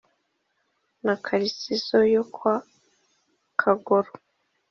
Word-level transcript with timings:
Na 1.05 1.15
Kalisizo 1.25 1.99
yo 2.15 2.23
kwa 2.33 2.55
Kagoro: 3.59 4.11